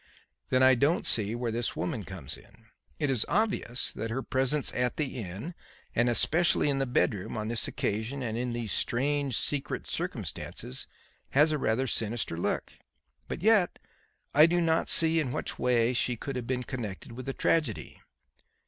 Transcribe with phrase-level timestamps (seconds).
[0.49, 2.65] "Then I don't see where this woman comes in.
[2.97, 5.53] It is obvious that her presence at the inn,
[5.93, 10.87] and especially in the bedroom, on this occasion and in these strange, secret circumstances,
[11.33, 12.73] has a rather sinister look;
[13.27, 13.77] but yet
[14.33, 18.01] I do not see in what way she could have been connected with the tragedy.